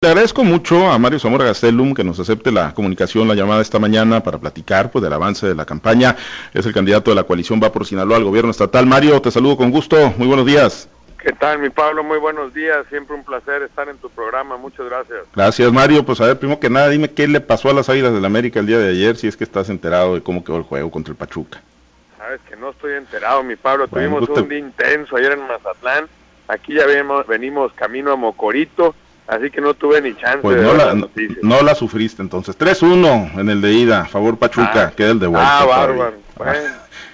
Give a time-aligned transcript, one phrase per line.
[0.00, 3.80] Le agradezco mucho a Mario Zamora Gastelum que nos acepte la comunicación, la llamada esta
[3.80, 6.14] mañana para platicar pues, del avance de la campaña.
[6.54, 8.86] Es el candidato de la coalición Va por Sinaloa al gobierno estatal.
[8.86, 10.14] Mario, te saludo con gusto.
[10.16, 10.88] Muy buenos días.
[11.20, 12.04] ¿Qué tal, mi Pablo?
[12.04, 12.86] Muy buenos días.
[12.90, 14.56] Siempre un placer estar en tu programa.
[14.56, 15.26] Muchas gracias.
[15.34, 16.06] Gracias, Mario.
[16.06, 18.28] Pues a ver, primero que nada, dime qué le pasó a las Águilas del la
[18.28, 20.92] América el día de ayer, si es que estás enterado de cómo quedó el juego
[20.92, 21.60] contra el Pachuca.
[22.18, 23.88] Sabes que no estoy enterado, mi Pablo.
[23.88, 26.06] Tuvimos un día intenso ayer en Mazatlán.
[26.46, 26.86] Aquí ya
[27.26, 28.94] venimos camino a Mocorito
[29.28, 30.94] Así que no tuve ni chance pues de no, la,
[31.42, 32.58] no, la sufriste entonces.
[32.58, 35.60] 3-1 en el de ida, favor Pachuca, ah, queda el de vuelta.
[35.60, 36.14] Ah, bárbaro.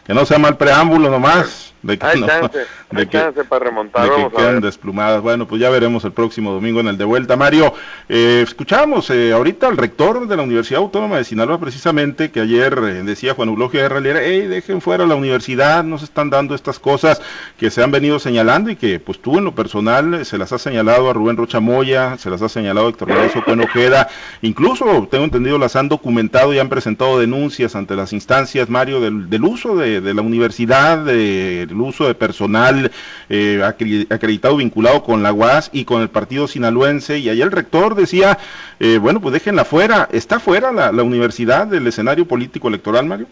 [0.07, 5.21] Que no sea mal preámbulo nomás de que, chance, para remontar, de que quedan desplumadas.
[5.23, 7.37] Bueno, pues ya veremos el próximo domingo en el de vuelta.
[7.37, 7.75] Mario,
[8.09, 12.79] eh, escuchamos eh, ahorita al rector de la Universidad Autónoma de Sinaloa, precisamente, que ayer
[12.79, 16.55] eh, decía Juan Eulogio de Raliera, hey, dejen fuera la universidad, no se están dando
[16.55, 17.21] estas cosas
[17.59, 20.63] que se han venido señalando y que pues tú en lo personal se las has
[20.63, 24.09] señalado a Rubén Rocha Moya, se las has señalado a Héctor Lorenzo Ojeda,
[24.43, 29.29] incluso tengo entendido las han documentado y han presentado denuncias ante las instancias, Mario, del,
[29.29, 32.91] del uso de, de la universidad, de el uso de personal
[33.29, 33.63] eh,
[34.11, 37.19] acreditado vinculado con la UAS y con el partido sinaloense.
[37.19, 38.39] Y ahí el rector decía,
[38.81, 40.09] eh, bueno, pues déjenla fuera.
[40.13, 43.27] ¿Está fuera la, universidad del escenario político electoral, Mario?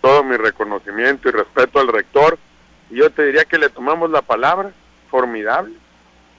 [0.00, 2.38] todo mi reconocimiento y respeto al rector.
[2.90, 4.72] Yo te diría que le tomamos la palabra,
[5.10, 5.74] formidable.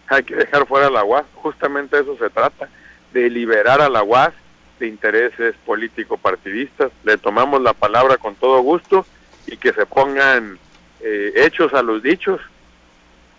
[0.07, 1.25] Hay que dejar fuera la UAS.
[1.35, 2.67] Justamente eso se trata,
[3.13, 4.33] de liberar a la UAS
[4.79, 6.91] de intereses político-partidistas.
[7.03, 9.05] Le tomamos la palabra con todo gusto
[9.45, 10.57] y que se pongan
[11.01, 12.39] eh, hechos a los dichos.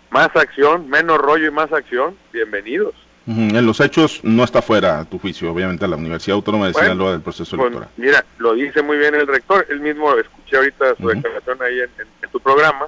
[0.09, 2.93] Más acción, menos rollo y más acción, bienvenidos.
[3.27, 7.11] En los hechos no está fuera, a tu juicio, obviamente, la Universidad Autónoma de Sinaloa
[7.11, 7.89] del proceso pues, electoral.
[7.95, 12.29] Mira, lo dice muy bien el rector, él mismo, escuché ahorita su declaración ahí en,
[12.31, 12.87] tu programa,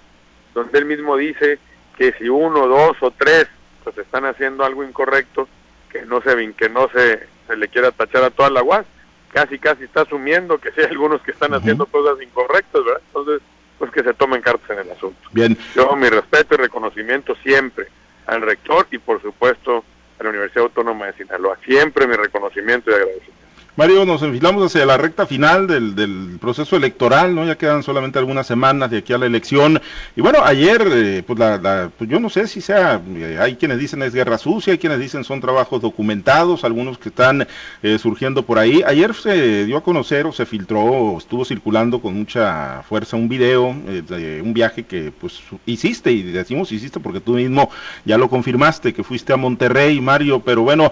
[0.53, 1.59] donde él mismo dice
[1.97, 3.47] que si uno, dos o tres
[3.83, 5.47] pues están haciendo algo incorrecto,
[5.91, 8.85] que no se que no se, se le quiera tachar a toda la UAS,
[9.31, 13.01] casi casi está asumiendo que si hay algunos que están haciendo cosas incorrectas, ¿verdad?
[13.07, 13.41] Entonces,
[13.83, 15.19] pues que se tomen cartas en el asunto.
[15.33, 15.57] Bien.
[15.75, 17.87] Yo mi respeto y reconocimiento siempre
[18.27, 19.83] al rector y por supuesto
[20.17, 21.57] a la Universidad Autónoma de Sinaloa.
[21.65, 23.33] Siempre mi reconocimiento y agradecimiento.
[23.75, 27.43] Mario, nos enfilamos hacia la recta final del, del, proceso electoral, ¿no?
[27.43, 29.81] Ya quedan solamente algunas semanas de aquí a la elección.
[30.15, 33.79] Y bueno, ayer, eh, pues, la, pues yo no sé si sea, eh, hay quienes
[33.79, 37.47] dicen es guerra sucia, hay quienes dicen son trabajos documentados, algunos que están
[37.81, 38.83] eh, surgiendo por ahí.
[38.85, 43.75] Ayer se dio a conocer o se filtró, estuvo circulando con mucha fuerza un video
[44.07, 47.71] de un viaje que pues hiciste, y decimos hiciste porque tú mismo
[48.05, 50.91] ya lo confirmaste, que fuiste a Monterrey, Mario, pero bueno,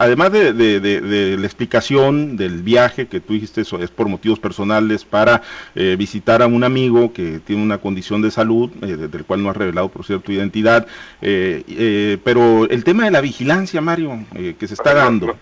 [0.00, 4.38] además de, de, de la explicación, del viaje que tú dijiste eso es por motivos
[4.40, 5.42] personales para
[5.74, 9.50] eh, visitar a un amigo que tiene una condición de salud, eh, del cual no
[9.50, 10.86] ha revelado por cierto identidad,
[11.20, 14.24] eh, pero el tema de la vigilancia, Mario,
[14.58, 15.36] que se está dando.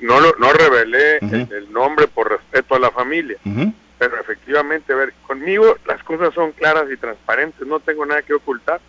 [0.00, 3.36] No, no, no revelé el, nombre por respeto a la familia.
[3.98, 8.34] Pero efectivamente, a ver, conmigo las cosas son claras y transparentes, no tengo nada que
[8.34, 8.80] ocultar.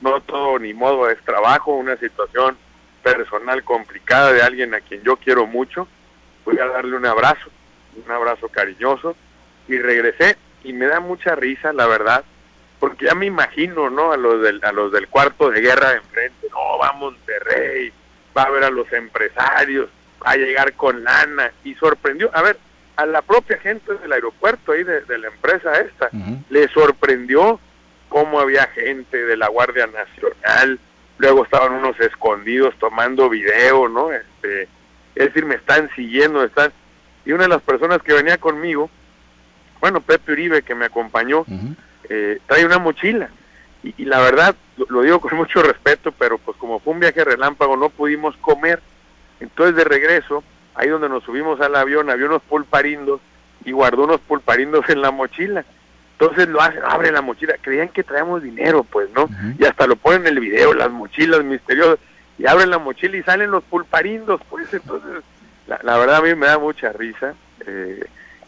[0.00, 2.56] No todo ni modo es trabajo, una situación
[3.02, 5.88] personal complicada de alguien a quien yo quiero mucho
[6.44, 7.50] fui a darle un abrazo,
[8.04, 9.16] un abrazo cariñoso,
[9.68, 12.24] y regresé y me da mucha risa, la verdad,
[12.78, 14.12] porque ya me imagino, ¿no?
[14.12, 17.92] A los del, a los del cuarto de guerra de enfrente, no, va a Monterrey,
[18.36, 19.88] va a ver a los empresarios,
[20.24, 22.58] va a llegar con lana, y sorprendió, a ver,
[22.96, 26.10] a la propia gente del aeropuerto ahí de, la empresa esta,
[26.50, 27.58] le sorprendió
[28.08, 30.78] cómo había gente de la Guardia Nacional,
[31.18, 34.12] luego estaban unos escondidos tomando video, ¿no?
[34.12, 34.68] Este,
[35.14, 36.72] es decir, me están siguiendo, están...
[37.24, 38.90] Y una de las personas que venía conmigo,
[39.80, 41.44] bueno, Pepe Uribe, que me acompañó,
[42.08, 43.28] eh, trae una mochila.
[43.82, 47.76] Y, la verdad, lo, digo con mucho respeto, pero pues como fue un viaje relámpago,
[47.76, 48.80] no pudimos comer.
[49.40, 50.42] Entonces de regreso,
[50.74, 53.20] ahí donde nos subimos al avión, había unos pulparindos
[53.64, 55.64] y guardó unos pulparindos en la mochila.
[56.18, 57.54] Entonces lo hace, abre la mochila.
[57.60, 59.28] Creían que traíamos dinero, pues, ¿no?
[59.58, 61.98] Y hasta lo ponen en el video, las mochilas misteriosas
[62.38, 65.22] y abren la mochila y salen los pulparindos, pues entonces
[65.66, 67.34] la, verdad a mí me da mucha risa.
[67.66, 68.04] Eh,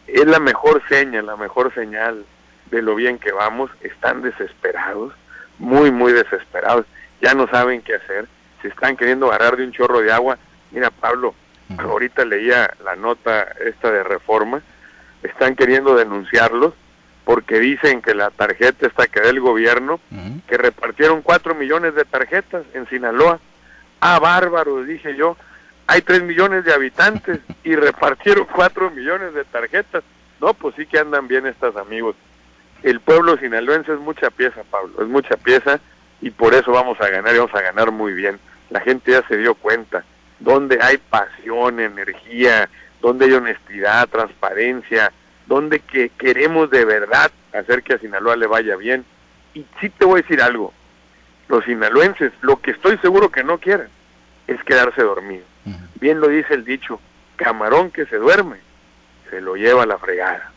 [0.07, 2.25] es la mejor señal, la mejor señal
[2.71, 3.71] de lo bien que vamos.
[3.81, 5.13] Están desesperados,
[5.59, 6.85] muy, muy desesperados.
[7.21, 8.27] Ya no saben qué hacer.
[8.61, 10.37] Se están queriendo agarrar de un chorro de agua.
[10.71, 11.33] Mira, Pablo,
[11.77, 14.61] ahorita leía la nota esta de reforma.
[15.23, 16.73] Están queriendo denunciarlos
[17.23, 19.99] porque dicen que la tarjeta esta que da el gobierno,
[20.47, 23.39] que repartieron cuatro millones de tarjetas en Sinaloa
[24.07, 25.35] Ah, bárbaro, dije yo.
[25.87, 30.03] Hay tres millones de habitantes y repartieron cuatro millones de tarjetas.
[30.39, 32.15] No, pues sí que andan bien estos amigos.
[32.83, 35.79] El pueblo sinaloense es mucha pieza, Pablo, es mucha pieza
[36.21, 38.39] y por eso vamos a ganar y vamos a ganar muy bien.
[38.69, 40.03] la gente ya se dio cuenta,
[40.39, 42.69] donde hay pasión, energía,
[43.01, 45.11] donde hay honestidad, transparencia,
[45.47, 49.03] donde que queremos de verdad hacer que a Sinaloa le vaya bien.
[49.55, 50.73] Y sí te voy a decir algo,
[51.47, 53.87] los sinaloenses, lo que estoy seguro que no quieren
[54.47, 55.43] es quedarse dormido.
[55.99, 56.99] Bien lo dice el dicho,
[57.35, 58.57] camarón que se duerme,
[59.29, 60.51] se lo lleva a la fregada.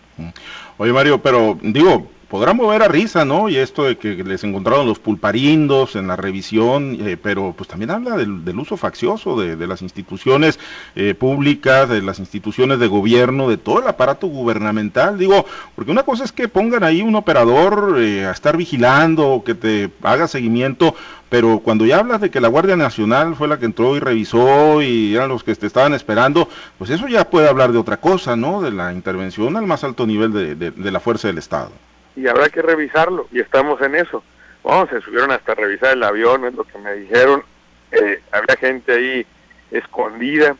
[0.76, 3.48] Oye Mario, pero digo, podrán mover a risa, ¿no?
[3.48, 7.90] Y esto de que les encontraron los pulparindos en la revisión, eh, pero pues también
[7.90, 10.58] habla del, uso faccioso de, las instituciones
[10.94, 15.18] eh, públicas, de las instituciones de gobierno, de todo el aparato gubernamental.
[15.18, 19.54] Digo, porque una cosa es que pongan ahí un operador eh, a estar vigilando, que
[19.54, 20.94] te haga seguimiento,
[21.30, 24.82] pero cuando ya hablas de que la Guardia Nacional fue la que entró y revisó
[24.82, 26.48] y eran los que te estaban esperando,
[26.78, 28.60] pues eso ya puede hablar de otra cosa, ¿no?
[28.60, 31.70] De la intervención al más alto nivel de la fuerza del Estado
[32.18, 34.24] y habrá que revisarlo y estamos en eso.
[34.64, 37.44] Vamos, se subieron hasta revisar el avión, es lo que me dijeron.
[37.92, 39.26] Eh, había gente ahí
[39.70, 40.56] escondida,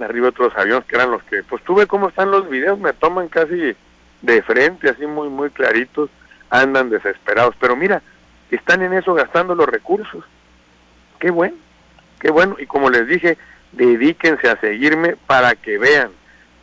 [0.00, 2.92] arriba otros aviones que eran los que, pues tú ves cómo están los videos, me
[2.92, 3.76] toman casi
[4.22, 6.10] de frente, así muy, muy claritos,
[6.50, 7.54] andan desesperados.
[7.60, 8.02] Pero mira,
[8.50, 10.24] están en eso gastando los recursos.
[11.20, 11.56] Qué bueno,
[12.18, 12.56] qué bueno.
[12.58, 13.38] Y como les dije,
[13.70, 16.10] dedíquense a seguirme para que vean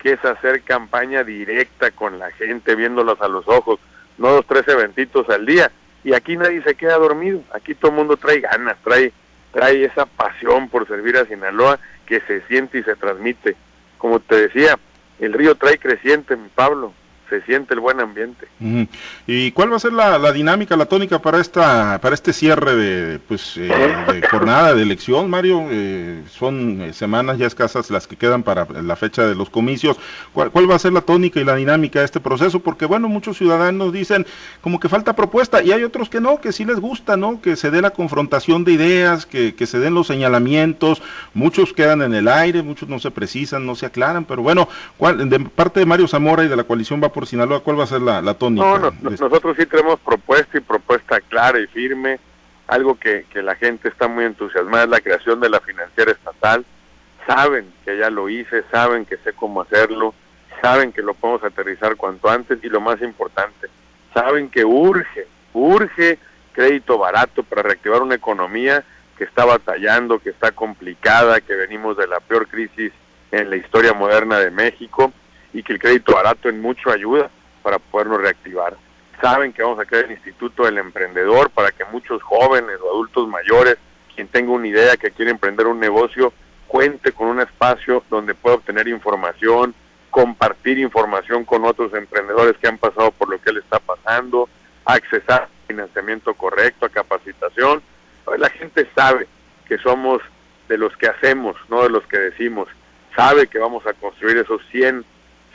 [0.06, 3.80] que es hacer campaña directa con la gente, viéndolos a los ojos,
[4.20, 5.72] no dos, tres eventitos al día.
[6.04, 9.12] Y aquí nadie se queda dormido, aquí todo el mundo trae ganas, trae,
[9.52, 13.56] trae esa pasión por servir a Sinaloa que se siente y se transmite.
[13.98, 14.78] Como te decía,
[15.18, 16.94] el río trae creciente, mi Pablo,
[17.30, 18.48] se siente el buen ambiente.
[19.28, 23.20] ¿Y cuál va a ser la, dinámica, la tónica para esta para este cierre de
[23.20, 23.70] pues eh,
[24.12, 25.66] de jornada de elección, Mario?
[25.70, 29.98] Eh, son eh, semanas ya escasas las que quedan para la fecha de los comicios.
[30.34, 32.60] ¿Cuál, va a ser la tónica y la dinámica de este proceso?
[32.60, 34.26] Porque bueno, muchos ciudadanos dicen
[34.62, 37.42] como que falta propuesta y hay otros que no, que sí les gusta, ¿no?
[37.42, 41.02] Que se dé la confrontación de ideas, que, que se den los señalamientos.
[41.34, 44.68] Muchos quedan en el aire, muchos no se precisan, no se aclaran, pero bueno,
[44.98, 47.86] ¿cuál, de parte de Mario Zamora y de la coalición va por Sinaloa, ¿cuál va
[47.86, 48.78] a ser la, la tónica?
[48.78, 52.20] No, nosotros sí tenemos propuesta y propuesta clara y firme.
[52.68, 56.66] Algo que, que la gente está muy entusiasmada es la creación de la financiera estatal.
[57.26, 60.14] Saben que ya lo hice, saben que sé cómo hacerlo,
[60.62, 63.70] saben que lo podemos aterrizar cuanto antes y lo más importante,
[64.14, 66.20] saben que urge, urge
[66.52, 68.84] crédito barato para reactivar una economía
[69.18, 72.92] que está batallando, que está complicada, que venimos de la peor crisis
[73.32, 75.14] en la historia moderna de México
[75.56, 77.30] y que el crédito barato en mucho ayuda
[77.64, 78.76] para podernos reactivar.
[79.22, 83.30] Saben que vamos a crear el Instituto del Emprendedor para que muchos jóvenes o adultos
[83.30, 83.78] mayores,
[84.14, 86.34] quien tenga una idea que quiere emprender un negocio,
[86.68, 89.74] cuente con un espacio donde pueda obtener información,
[90.10, 94.50] compartir información con otros emprendedores que han pasado por lo que él está pasando,
[94.84, 97.82] accesar financiamiento correcto, a capacitación.
[98.38, 99.26] La gente sabe
[99.68, 100.22] que somos
[100.68, 102.68] de los que hacemos, no de los que decimos.
[103.16, 105.06] Sabe que vamos a construir esos 100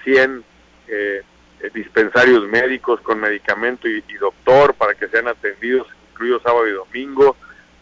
[0.05, 0.45] 100
[0.89, 1.23] eh,
[1.61, 7.37] eh, dispensarios médicos con medicamento y, doctor para que sean atendidos, incluidos sábado y domingo.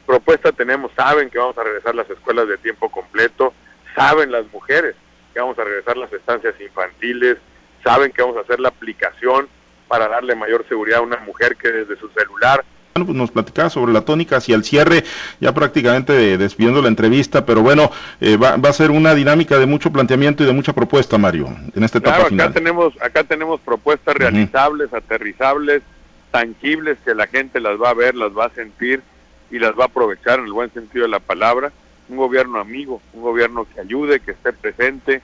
[0.06, 3.52] Propuesta tenemos, saben que vamos a regresar las escuelas de tiempo completo,
[3.94, 4.94] saben las mujeres
[5.32, 7.36] que vamos a regresar las estancias infantiles,
[7.84, 9.48] saben que vamos a hacer la aplicación
[9.86, 13.92] para darle mayor seguridad a una mujer que desde su celular pues nos platicaba sobre
[13.92, 15.04] la tónica hacia el cierre,
[15.40, 17.90] ya prácticamente despidiendo la entrevista, pero bueno,
[18.20, 21.84] eh, va, a ser una dinámica de mucho planteamiento y de mucha propuesta, Mario, en
[21.84, 25.82] esta etapa claro, acá tenemos, acá tenemos propuestas realizables, aterrizables,
[26.30, 29.02] tangibles, que la gente las va a ver, las va a sentir
[29.50, 31.72] y las va a aprovechar en el buen sentido de la palabra.
[32.08, 35.20] Un gobierno amigo, un gobierno que ayude, que esté presente,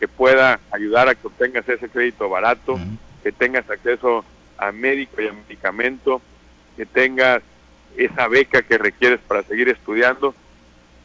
[0.00, 2.78] que pueda ayudar a que obtengas ese crédito barato,
[3.22, 4.24] que tengas acceso
[4.58, 6.20] a médico y a medicamento,
[6.76, 7.42] que tengas
[7.96, 10.34] esa beca que requieres para seguir estudiando.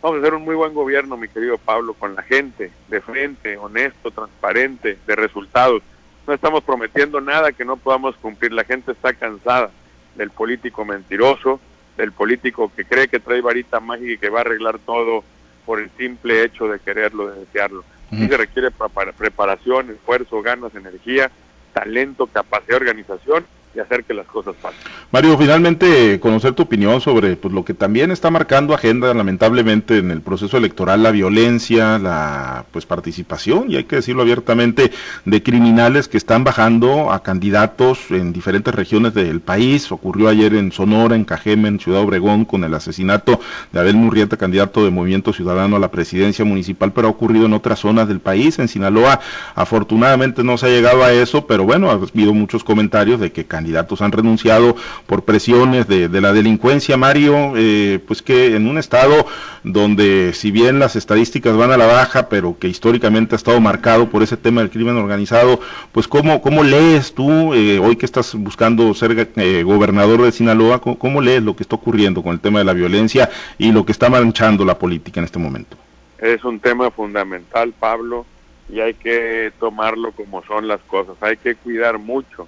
[0.01, 3.57] Vamos a hacer un muy buen gobierno, mi querido Pablo, con la gente, de frente,
[3.57, 5.81] honesto, transparente, de resultados.
[6.25, 8.51] No estamos prometiendo nada que no podamos cumplir.
[8.51, 9.71] La gente está cansada
[10.15, 11.59] del político mentiroso,
[11.97, 15.23] del político que cree que trae varita mágica y que va a arreglar todo
[15.65, 17.83] por el simple hecho de quererlo, de desearlo.
[18.11, 18.69] Y se requiere
[19.17, 21.29] preparación, esfuerzo, ganas, energía,
[21.73, 23.45] talento, capacidad de organización
[23.81, 24.79] hacer que las cosas pasen.
[25.11, 30.11] Mario, finalmente conocer tu opinión sobre pues, lo que también está marcando agenda lamentablemente en
[30.11, 34.91] el proceso electoral, la violencia, la pues participación, y hay que decirlo abiertamente,
[35.25, 39.91] de criminales que están bajando a candidatos en diferentes regiones del país.
[39.91, 43.39] Ocurrió ayer en Sonora, en Cajeme, en Ciudad Obregón, con el asesinato
[43.71, 47.53] de Abel Murrieta, candidato de Movimiento Ciudadano a la presidencia municipal, pero ha ocurrido en
[47.53, 48.59] otras zonas del país.
[48.59, 49.19] En Sinaloa,
[49.55, 53.45] afortunadamente no se ha llegado a eso, pero bueno, ha habido muchos comentarios de que
[53.57, 54.75] candidatos han renunciado
[55.07, 59.25] por presiones de, la delincuencia, Mario, eh, pues que en un estado
[59.63, 64.09] donde si bien las estadísticas van a la baja, pero que históricamente ha estado marcado
[64.09, 65.59] por ese tema del crimen organizado,
[65.91, 70.81] pues cómo, cómo lees tú, eh, hoy que estás buscando ser eh, gobernador de Sinaloa,
[70.81, 73.91] ¿cómo, lees lo que está ocurriendo con el tema de la violencia y lo que
[73.91, 75.77] está manchando la política en este momento?
[76.19, 78.27] Es un tema fundamental, Pablo,
[78.69, 81.15] y hay que tomarlo como son las cosas.
[81.21, 82.47] Hay que cuidar mucho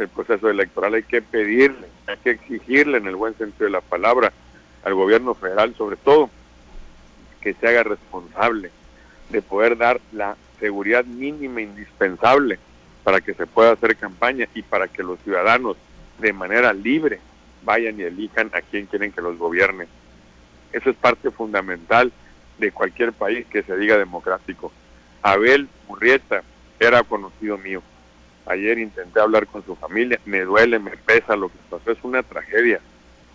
[0.00, 3.80] el proceso electoral, hay que pedirle, hay que exigirle en el buen sentido de la
[3.80, 4.32] palabra
[4.82, 6.30] al gobierno federal, sobre todo,
[7.40, 8.70] que se haga responsable
[9.30, 12.58] de poder dar la seguridad mínima indispensable
[13.04, 15.76] para que se pueda hacer campaña y para que los ciudadanos
[16.18, 17.20] de manera libre
[17.62, 19.86] vayan y elijan a quien quieren que los gobierne.
[20.72, 22.12] Eso es parte fundamental
[22.58, 24.72] de cualquier país que se diga democrático.
[25.22, 26.42] Abel Murrieta
[26.78, 27.82] era conocido mío.
[28.50, 32.24] Ayer intenté hablar con su familia, me duele, me pesa lo que pasó, es una
[32.24, 32.80] tragedia,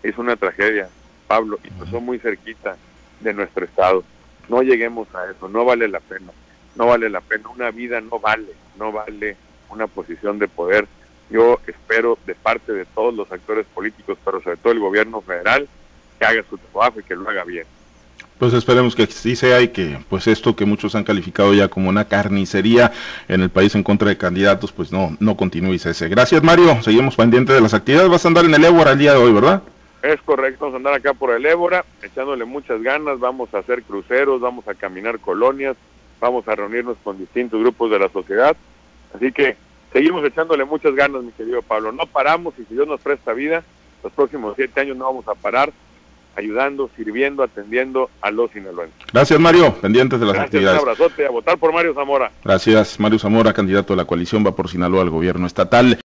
[0.04, 0.90] es una tragedia,
[1.26, 2.76] Pablo, y pasó muy cerquita
[3.22, 4.04] de nuestro estado.
[4.50, 6.34] No lleguemos a eso, no vale la pena,
[6.76, 9.38] no vale la pena, una vida no vale, no vale
[9.70, 10.86] una posición de poder.
[11.30, 15.70] Yo espero de parte de todos los actores políticos, pero sobre todo el gobierno federal,
[16.20, 17.66] que haga su trabajo y que lo haga bien.
[18.40, 21.88] Pues esperemos que sí sea y que pues esto que muchos han calificado ya como
[21.88, 22.92] una carnicería
[23.30, 26.10] en el país en contra de candidatos, pues no, no continúe ese.
[26.10, 28.10] Gracias Mario, seguimos pendientes de las actividades.
[28.10, 29.64] Vas a andar en el Ébora el día de hoy, ¿verdad?
[30.04, 33.84] Es correcto, vamos a andar acá por el Ébora, echándole muchas ganas, vamos a hacer
[33.84, 35.78] cruceros, vamos a caminar colonias,
[36.20, 38.56] vamos a reunirnos con distintos grupos de la sociedad.
[39.16, 39.56] Así que
[39.94, 41.94] seguimos echándole muchas ganas, mi querido Pablo.
[41.94, 43.64] No paramos y si Dios nos presta vida,
[44.04, 45.72] los próximos siete años no vamos a parar
[46.36, 49.00] ayudando, sirviendo, atendiendo a los sinaloenses.
[49.12, 49.74] Gracias, Mario.
[49.76, 50.82] Pendientes de las actividades.
[50.82, 51.26] Un abrazote.
[51.26, 52.32] A votar por Mario Zamora.
[52.44, 56.00] Gracias, Mario Zamora, candidato de la coalición, va por Sinaloa al gobierno estatal.